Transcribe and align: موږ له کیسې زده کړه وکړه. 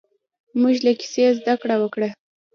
موږ 0.61 0.75
له 0.85 0.91
کیسې 0.99 1.23
زده 1.39 1.53
کړه 1.61 1.75
وکړه. 1.79 2.09